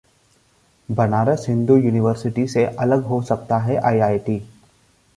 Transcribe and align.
Banaras 0.89 1.45
Hindu 1.49 1.75
university 1.77 2.47
से 2.47 2.65
अलग 2.79 3.03
हो 3.05 3.21
सकता 3.23 3.57
है 3.59 3.77
आईआईटी 3.83 4.39